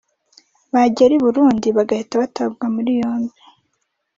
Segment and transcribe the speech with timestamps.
[0.73, 3.39] bagera i Burundi bagahita batabwa muri yombi